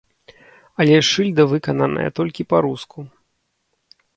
Але 0.85 0.95
ж 1.01 1.09
шыльда 1.09 1.43
выкананая 1.51 2.09
толькі 2.21 2.49
па-руску. 2.55 2.99